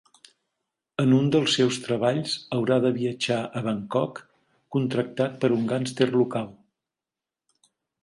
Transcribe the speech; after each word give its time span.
En 1.03 1.11
un 1.17 1.27
dels 1.35 1.53
seus 1.57 1.77
treballs 1.83 2.33
haurà 2.57 2.79
de 2.87 2.93
viatjar 2.97 3.39
a 3.61 3.65
Bangkok 3.69 4.25
contractat 4.79 5.41
per 5.45 5.55
un 5.61 5.73
gàngster 5.75 6.13
local. 6.21 6.53